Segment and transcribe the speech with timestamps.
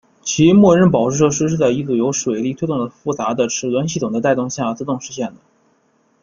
[0.23, 5.35] 其木人宝石设施是在一组由水力推动的复杂的齿轮系统的带动下自动实现的。